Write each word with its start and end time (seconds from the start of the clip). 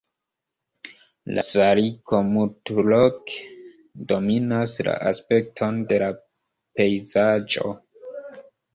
La 1.37 1.43
saliko 1.49 2.21
multloke 2.31 3.37
dominas 4.15 4.77
la 4.91 4.99
aspekton 5.13 5.81
de 5.95 6.05
la 6.09 6.13
pejzaĝo. 6.19 7.81